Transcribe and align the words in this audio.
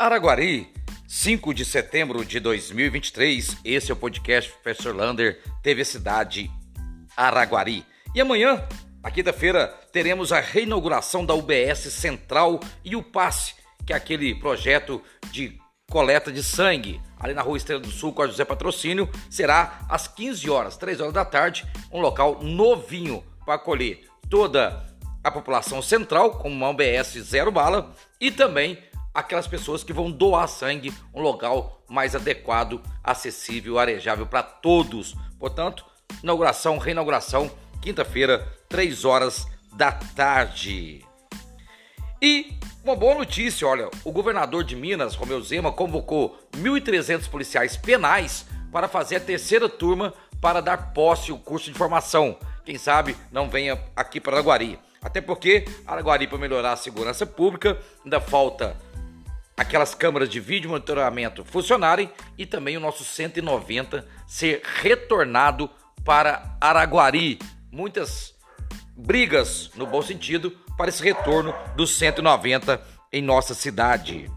Araguari, 0.00 0.72
5 1.06 1.52
de 1.52 1.62
setembro 1.62 2.24
de 2.24 2.40
2023. 2.40 3.58
Esse 3.62 3.90
é 3.90 3.92
o 3.92 3.96
podcast 3.98 4.50
Professor 4.50 4.96
Lander, 4.96 5.42
TV 5.62 5.84
Cidade 5.84 6.50
Araguari. 7.14 7.84
E 8.14 8.20
amanhã, 8.22 8.66
na 9.02 9.10
quinta-feira, 9.10 9.66
teremos 9.92 10.32
a 10.32 10.40
reinauguração 10.40 11.22
da 11.26 11.34
UBS 11.34 11.80
Central 11.92 12.60
e 12.82 12.96
o 12.96 13.02
Passe, 13.02 13.52
que 13.86 13.92
é 13.92 13.96
aquele 13.96 14.34
projeto 14.34 15.02
de 15.30 15.58
coleta 15.90 16.32
de 16.32 16.42
sangue 16.42 16.98
ali 17.18 17.34
na 17.34 17.42
Rua 17.42 17.58
Estrela 17.58 17.82
do 17.82 17.90
Sul 17.90 18.14
com 18.14 18.22
a 18.22 18.26
José 18.26 18.46
Patrocínio. 18.46 19.06
Será 19.28 19.84
às 19.86 20.08
15 20.08 20.48
horas, 20.48 20.78
3 20.78 20.98
horas 21.02 21.12
da 21.12 21.26
tarde, 21.26 21.66
um 21.92 22.00
local 22.00 22.42
novinho 22.42 23.22
para 23.44 23.56
acolher 23.56 24.08
toda 24.30 24.82
a 25.22 25.30
população 25.30 25.82
central, 25.82 26.38
como 26.38 26.54
uma 26.54 26.70
UBS 26.70 27.18
zero 27.20 27.52
bala, 27.52 27.94
e 28.18 28.30
também 28.30 28.78
aquelas 29.14 29.46
pessoas 29.46 29.82
que 29.82 29.92
vão 29.92 30.10
doar 30.10 30.48
sangue, 30.48 30.92
um 31.14 31.20
local 31.20 31.82
mais 31.88 32.14
adequado, 32.14 32.80
acessível, 33.02 33.78
arejável 33.78 34.26
para 34.26 34.42
todos. 34.42 35.14
Portanto, 35.38 35.84
inauguração, 36.22 36.78
reinauguração, 36.78 37.50
quinta-feira, 37.80 38.46
3 38.68 39.04
horas 39.04 39.46
da 39.72 39.92
tarde. 39.92 41.04
E 42.22 42.58
uma 42.84 42.94
boa 42.94 43.14
notícia, 43.14 43.66
olha, 43.66 43.90
o 44.04 44.12
governador 44.12 44.64
de 44.64 44.76
Minas, 44.76 45.14
Romeu 45.14 45.40
Zema, 45.42 45.72
convocou 45.72 46.38
1.300 46.52 47.28
policiais 47.28 47.76
penais 47.76 48.46
para 48.70 48.88
fazer 48.88 49.16
a 49.16 49.20
terceira 49.20 49.68
turma 49.68 50.14
para 50.40 50.60
dar 50.60 50.92
posse 50.92 51.30
ao 51.30 51.38
curso 51.38 51.70
de 51.70 51.76
formação. 51.76 52.38
Quem 52.64 52.78
sabe 52.78 53.16
não 53.32 53.48
venha 53.48 53.82
aqui 53.96 54.20
para 54.20 54.34
Araguari. 54.36 54.78
Até 55.02 55.20
porque 55.20 55.64
Araguari, 55.86 56.26
para 56.26 56.38
melhorar 56.38 56.72
a 56.72 56.76
segurança 56.76 57.24
pública, 57.26 57.78
ainda 58.04 58.20
falta 58.20 58.76
aquelas 59.60 59.94
câmeras 59.94 60.30
de 60.30 60.40
vídeo 60.40 60.70
monitoramento 60.70 61.44
funcionarem 61.44 62.10
e 62.38 62.46
também 62.46 62.78
o 62.78 62.80
nosso 62.80 63.04
190 63.04 64.08
ser 64.26 64.62
retornado 64.64 65.68
para 66.02 66.56
Araguari. 66.58 67.38
Muitas 67.70 68.34
brigas, 68.96 69.70
no 69.76 69.86
bom 69.86 70.00
sentido, 70.00 70.50
para 70.78 70.88
esse 70.88 71.02
retorno 71.02 71.54
do 71.76 71.86
190 71.86 72.80
em 73.12 73.20
nossa 73.20 73.52
cidade. 73.52 74.30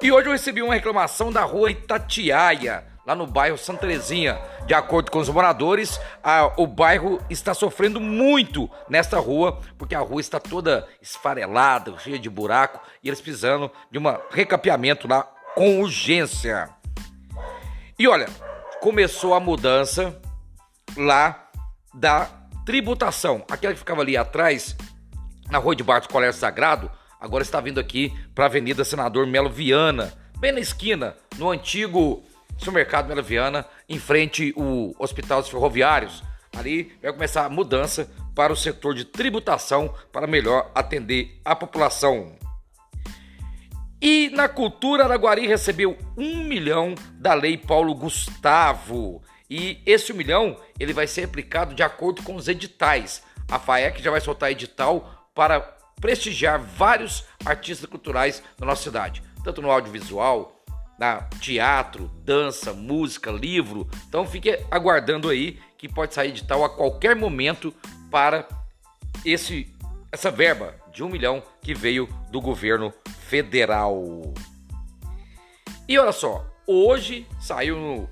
E 0.00 0.12
hoje 0.12 0.28
eu 0.28 0.32
recebi 0.32 0.62
uma 0.62 0.74
reclamação 0.74 1.32
da 1.32 1.42
rua 1.42 1.72
Itatiaia, 1.72 2.86
lá 3.08 3.14
no 3.14 3.26
bairro 3.26 3.56
Santa 3.56 3.80
Terezinha. 3.80 4.38
De 4.66 4.74
acordo 4.74 5.10
com 5.10 5.18
os 5.18 5.30
moradores, 5.30 5.98
a, 6.22 6.52
o 6.58 6.66
bairro 6.66 7.18
está 7.30 7.54
sofrendo 7.54 7.98
muito 7.98 8.68
nesta 8.86 9.18
rua, 9.18 9.62
porque 9.78 9.94
a 9.94 10.00
rua 10.00 10.20
está 10.20 10.38
toda 10.38 10.86
esfarelada, 11.00 11.98
cheia 11.98 12.18
de 12.18 12.28
buraco, 12.28 12.78
e 13.02 13.08
eles 13.08 13.18
precisando 13.18 13.70
de 13.90 13.98
um 13.98 14.02
recapeamento 14.30 15.08
lá 15.08 15.22
com 15.54 15.80
urgência. 15.80 16.68
E 17.98 18.06
olha, 18.06 18.26
começou 18.82 19.32
a 19.32 19.40
mudança 19.40 20.20
lá 20.94 21.48
da 21.94 22.28
tributação. 22.66 23.42
Aquela 23.50 23.72
que 23.72 23.78
ficava 23.78 24.02
ali 24.02 24.18
atrás, 24.18 24.76
na 25.50 25.56
rua 25.56 25.74
de 25.74 25.82
Bartos 25.82 26.12
Colégio 26.12 26.38
Sagrado, 26.38 26.90
agora 27.18 27.42
está 27.42 27.58
vindo 27.58 27.80
aqui 27.80 28.12
para 28.34 28.44
a 28.44 28.48
Avenida 28.48 28.84
Senador 28.84 29.26
Melo 29.26 29.48
Viana, 29.48 30.12
bem 30.38 30.52
na 30.52 30.60
esquina, 30.60 31.16
no 31.38 31.50
antigo 31.50 32.22
supermercado 32.58 33.08
Melo 33.08 33.22
Viana, 33.22 33.64
em 33.88 33.98
frente 33.98 34.52
o 34.56 34.94
Hospital 34.98 35.40
dos 35.40 35.50
Ferroviários. 35.50 36.22
Ali 36.56 36.92
vai 37.00 37.12
começar 37.12 37.44
a 37.44 37.48
mudança 37.48 38.10
para 38.34 38.52
o 38.52 38.56
setor 38.56 38.94
de 38.94 39.04
tributação 39.04 39.94
para 40.12 40.26
melhor 40.26 40.70
atender 40.74 41.40
a 41.44 41.56
população. 41.56 42.36
E 44.00 44.30
na 44.30 44.48
cultura, 44.48 45.04
Araguari 45.04 45.46
recebeu 45.46 45.98
um 46.16 46.44
milhão 46.44 46.94
da 47.14 47.34
Lei 47.34 47.56
Paulo 47.56 47.94
Gustavo. 47.94 49.22
E 49.50 49.80
esse 49.84 50.12
um 50.12 50.16
milhão 50.16 50.56
ele 50.78 50.92
vai 50.92 51.06
ser 51.06 51.24
aplicado 51.24 51.74
de 51.74 51.82
acordo 51.82 52.22
com 52.22 52.36
os 52.36 52.46
editais. 52.46 53.22
A 53.50 53.58
FAEC 53.58 54.02
já 54.02 54.10
vai 54.10 54.20
soltar 54.20 54.52
edital 54.52 55.30
para 55.34 55.60
prestigiar 56.00 56.60
vários 56.60 57.24
artistas 57.44 57.88
culturais 57.88 58.42
da 58.56 58.66
nossa 58.66 58.82
cidade, 58.82 59.22
tanto 59.42 59.60
no 59.60 59.70
audiovisual, 59.70 60.57
na 60.98 61.22
teatro, 61.40 62.10
dança, 62.24 62.72
música, 62.72 63.30
livro. 63.30 63.88
Então 64.08 64.26
fique 64.26 64.58
aguardando 64.70 65.28
aí 65.28 65.58
que 65.76 65.88
pode 65.88 66.12
sair 66.12 66.32
de 66.32 66.44
tal 66.44 66.64
a 66.64 66.68
qualquer 66.68 67.14
momento 67.14 67.72
para 68.10 68.46
esse 69.24 69.72
essa 70.10 70.30
verba 70.30 70.74
de 70.92 71.04
um 71.04 71.08
milhão 71.08 71.42
que 71.62 71.74
veio 71.74 72.08
do 72.30 72.40
governo 72.40 72.92
federal. 73.28 74.32
E 75.86 75.98
olha 75.98 76.12
só, 76.12 76.44
hoje 76.66 77.26
saiu 77.38 77.76
no 77.76 78.10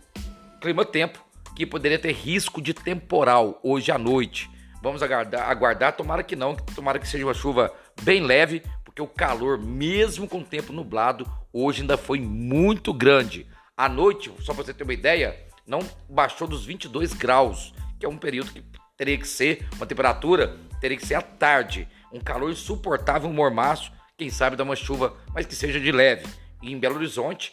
clima 0.61 0.85
tempo 0.85 1.25
que 1.55 1.65
poderia 1.67 1.99
ter 1.99 2.13
risco 2.13 2.61
de 2.61 2.75
temporal 2.75 3.59
hoje 3.63 3.91
à 3.91 3.99
noite. 3.99 4.51
Vamos 4.83 5.03
aguardar, 5.03 5.49
aguardar, 5.49 5.97
tomara 5.97 6.23
que 6.23 6.37
não, 6.37 6.55
tomara 6.55 6.99
que 6.99 7.09
seja 7.09 7.25
uma 7.25 7.35
chuva 7.35 7.73
bem 8.03 8.23
leve, 8.23 8.63
porque 8.97 9.03
o 9.03 9.07
calor, 9.07 9.59
mesmo 9.59 10.27
com 10.27 10.39
o 10.39 10.45
tempo 10.45 10.73
nublado, 10.73 11.31
hoje 11.53 11.83
ainda 11.83 11.99
foi 11.99 12.19
muito 12.19 12.95
grande. 12.95 13.47
À 13.77 13.91
noite, 13.91 14.33
só 14.41 14.55
para 14.55 14.65
você 14.65 14.73
ter 14.73 14.85
uma 14.85 14.95
ideia, 14.95 15.39
não 15.67 15.81
baixou 16.09 16.49
dos 16.49 16.65
22 16.65 17.13
graus, 17.13 17.75
que 18.01 18.07
é 18.07 18.09
um 18.09 18.17
período 18.17 18.53
que 18.53 18.65
teria 18.97 19.19
que 19.19 19.29
ser 19.29 19.69
uma 19.77 19.85
temperatura, 19.85 20.57
teria 20.81 20.97
que 20.97 21.05
ser 21.05 21.15
à 21.15 21.21
tarde. 21.21 21.87
Um 22.11 22.21
calor 22.21 22.51
insuportável, 22.51 23.29
um 23.29 23.35
mormaço, 23.35 23.93
quem 24.17 24.31
sabe 24.31 24.57
dar 24.57 24.65
uma 24.65 24.75
chuva, 24.75 25.15
mas 25.35 25.45
que 25.45 25.55
seja 25.55 25.79
de 25.79 25.93
leve. 25.93 26.27
E 26.63 26.73
em 26.73 26.79
Belo 26.79 26.95
Horizonte, 26.95 27.53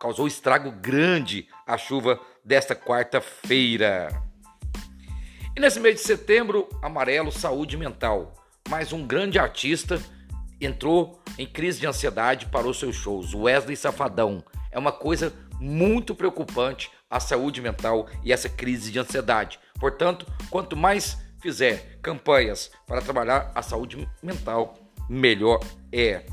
causou 0.00 0.28
estrago 0.28 0.70
grande 0.70 1.48
a 1.66 1.76
chuva 1.76 2.20
desta 2.44 2.76
quarta-feira. 2.76 4.10
E 5.56 5.60
nesse 5.60 5.80
mês 5.80 5.96
de 5.96 6.02
setembro, 6.02 6.68
amarelo, 6.80 7.32
saúde 7.32 7.76
mental. 7.76 8.32
Mais 8.68 8.92
um 8.92 9.04
grande 9.04 9.40
artista 9.40 10.00
entrou 10.64 11.20
em 11.38 11.46
crise 11.46 11.80
de 11.80 11.86
ansiedade 11.86 12.46
para 12.46 12.66
os 12.66 12.78
seus 12.78 12.96
shows, 12.96 13.34
Wesley 13.34 13.76
Safadão. 13.76 14.44
É 14.70 14.78
uma 14.78 14.92
coisa 14.92 15.32
muito 15.60 16.14
preocupante 16.14 16.90
a 17.08 17.20
saúde 17.20 17.60
mental 17.60 18.08
e 18.22 18.32
essa 18.32 18.48
crise 18.48 18.90
de 18.90 18.98
ansiedade. 18.98 19.58
Portanto, 19.78 20.26
quanto 20.50 20.76
mais 20.76 21.18
fizer 21.40 21.98
campanhas 22.02 22.70
para 22.86 23.02
trabalhar 23.02 23.52
a 23.54 23.62
saúde 23.62 24.08
mental, 24.22 24.74
melhor 25.08 25.60
é. 25.92 26.24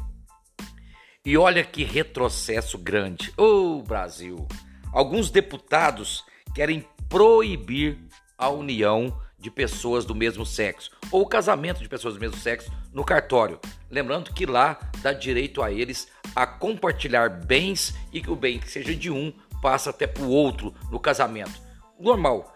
E 1.26 1.38
olha 1.38 1.64
que 1.64 1.84
retrocesso 1.84 2.78
grande. 2.78 3.32
Ô 3.38 3.44
oh, 3.78 3.84
Brasil! 3.84 4.48
Alguns 4.92 5.30
deputados 5.30 6.24
querem 6.56 6.86
proibir 7.08 8.00
a 8.38 8.50
união 8.50 9.16
de 9.42 9.50
pessoas 9.50 10.06
do 10.06 10.14
mesmo 10.14 10.46
sexo 10.46 10.92
ou 11.12 11.26
casamento 11.26 11.82
de 11.82 11.90
pessoas 11.90 12.14
do 12.14 12.20
mesmo 12.20 12.38
sexo 12.38 12.72
no 12.94 13.04
cartório. 13.04 13.60
Lembrando 13.90 14.32
que 14.34 14.46
lá 14.46 14.80
dá 15.02 15.12
direito 15.12 15.62
a 15.64 15.72
eles 15.72 16.08
a 16.36 16.46
compartilhar 16.46 17.30
bens 17.30 17.94
e 18.14 18.22
que 18.22 18.30
o 18.30 18.36
bem 18.36 18.60
que 18.60 18.70
seja 18.70 18.96
de 18.96 19.10
um 19.10 19.34
passa 19.62 19.90
até 19.90 20.06
para 20.06 20.24
o 20.24 20.30
outro 20.30 20.74
no 20.92 21.00
casamento. 21.00 21.60
Normal. 22.00 22.56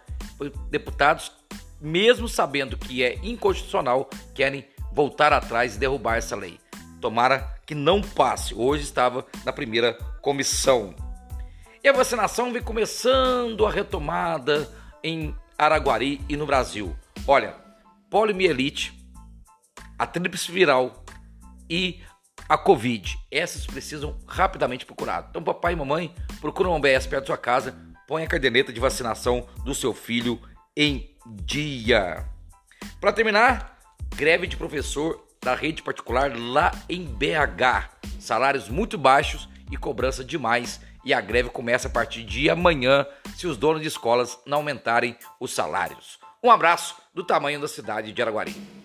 Deputados, 0.69 1.31
mesmo 1.81 2.29
sabendo 2.29 2.77
que 2.77 3.03
é 3.03 3.15
inconstitucional, 3.23 4.09
querem 4.33 4.65
voltar 4.93 5.33
atrás 5.33 5.75
e 5.75 5.79
derrubar 5.79 6.17
essa 6.17 6.35
lei. 6.35 6.59
Tomara 7.01 7.59
que 7.65 7.75
não 7.75 8.01
passe. 8.01 8.53
Hoje 8.55 8.83
estava 8.83 9.25
na 9.43 9.51
primeira 9.51 9.93
comissão. 10.21 10.95
E 11.83 11.87
a 11.87 11.93
vacinação 11.93 12.51
vem 12.51 12.61
começando 12.61 13.65
a 13.65 13.71
retomada 13.71 14.67
em 15.03 15.35
Araguari 15.57 16.21
e 16.27 16.35
no 16.35 16.45
Brasil. 16.45 16.95
Olha, 17.27 17.55
poliomielite, 18.09 18.93
a 19.97 20.05
tríplice 20.05 20.51
viral 20.51 21.03
e 21.69 22.01
a 22.47 22.57
Covid. 22.57 23.17
Essas 23.31 23.65
precisam 23.65 24.17
rapidamente 24.27 24.85
procurar. 24.85 25.27
Então, 25.29 25.43
papai 25.43 25.73
e 25.73 25.75
mamãe, 25.75 26.13
procura 26.39 26.69
um 26.69 26.73
OBS 26.73 27.07
perto 27.07 27.23
da 27.23 27.27
sua 27.27 27.37
casa, 27.37 27.75
põe 28.07 28.23
a 28.23 28.27
caderneta 28.27 28.71
de 28.71 28.79
vacinação 28.79 29.47
do 29.63 29.73
seu 29.73 29.93
filho 29.93 30.39
em 30.75 31.15
dia. 31.43 32.25
Para 32.99 33.13
terminar, 33.13 33.79
greve 34.15 34.47
de 34.47 34.57
professor 34.57 35.25
da 35.41 35.55
rede 35.55 35.81
particular 35.81 36.35
lá 36.37 36.71
em 36.89 37.05
BH. 37.05 37.89
Salários 38.19 38.69
muito 38.69 38.97
baixos 38.97 39.47
e 39.71 39.77
cobrança 39.77 40.23
demais 40.23 40.81
e 41.05 41.13
a 41.13 41.21
greve 41.21 41.49
começa 41.49 41.87
a 41.87 41.91
partir 41.91 42.23
de 42.23 42.49
amanhã 42.49 43.05
se 43.35 43.45
os 43.45 43.55
donos 43.55 43.81
de 43.81 43.87
escolas 43.87 44.39
não 44.45 44.57
aumentarem 44.57 45.15
os 45.39 45.53
salários. 45.53 46.19
Um 46.43 46.49
abraço 46.49 46.95
do 47.13 47.23
tamanho 47.23 47.61
da 47.61 47.67
cidade 47.67 48.11
de 48.11 48.21
Araguari. 48.21 48.84